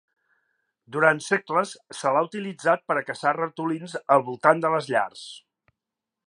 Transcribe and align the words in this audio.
Durant 0.95 1.19
segles, 1.25 1.73
se 1.97 2.13
l'ha 2.15 2.23
utilitzat 2.29 2.83
per 2.87 2.97
a 2.97 3.05
caçar 3.11 3.35
ratolins 3.41 3.95
al 4.17 4.25
voltant 4.31 4.65
de 4.65 4.73
les 4.79 4.91
llars. 4.95 5.29